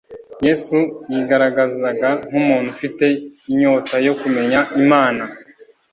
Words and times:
Yesu 0.45 0.77
yigaragazaga 1.11 2.09
nk'umuntu 2.27 2.67
ufite 2.75 3.05
inyota 3.51 3.95
yo 4.07 4.13
kumenya 4.21 4.59
Imana. 4.81 5.23